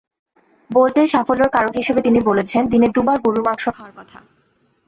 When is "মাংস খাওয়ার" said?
3.47-3.93